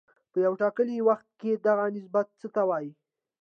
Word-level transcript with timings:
په 0.31 0.37
یو 0.45 0.53
ټاکلي 0.61 0.97
وخت 1.09 1.27
کې 1.39 1.51
دغه 1.67 1.85
نسبت 1.95 2.27
ته 2.39 2.47
څه 2.53 2.61
وايي 2.69 2.91